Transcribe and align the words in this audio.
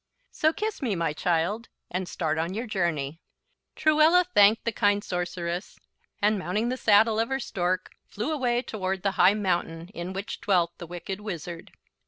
So 0.31 0.51
kiss 0.51 0.81
me, 0.81 0.95
my 0.95 1.13
child, 1.13 1.69
and 1.91 2.09
start 2.09 2.39
on 2.39 2.55
your 2.55 2.65
journey." 2.65 3.21
Truella 3.75 4.23
thanked 4.33 4.65
the 4.65 4.71
kind 4.71 5.03
sorceress, 5.03 5.79
and 6.23 6.39
mounting 6.39 6.69
the 6.69 6.75
saddle 6.77 7.19
of 7.19 7.29
her 7.29 7.39
Stork 7.39 7.91
flew 8.07 8.31
away 8.31 8.63
toward 8.63 9.03
the 9.03 9.11
high 9.21 9.35
mountain 9.35 9.89
in 9.89 10.11
which 10.11 10.41
dwelt 10.41 10.71
the 10.79 10.87
Wicked 10.87 11.21
Wizard. 11.21 11.73